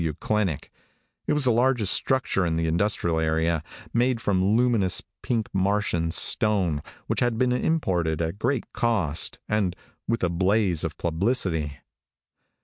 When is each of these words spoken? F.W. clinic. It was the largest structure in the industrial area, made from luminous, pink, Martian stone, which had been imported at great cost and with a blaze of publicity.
F.W. 0.01 0.13
clinic. 0.15 0.71
It 1.27 1.33
was 1.33 1.43
the 1.45 1.51
largest 1.51 1.93
structure 1.93 2.43
in 2.43 2.55
the 2.55 2.65
industrial 2.65 3.19
area, 3.19 3.61
made 3.93 4.19
from 4.19 4.57
luminous, 4.57 5.03
pink, 5.21 5.47
Martian 5.53 6.09
stone, 6.09 6.81
which 7.05 7.19
had 7.19 7.37
been 7.37 7.51
imported 7.51 8.19
at 8.19 8.39
great 8.39 8.73
cost 8.73 9.37
and 9.47 9.75
with 10.07 10.23
a 10.23 10.29
blaze 10.29 10.83
of 10.83 10.97
publicity. 10.97 11.77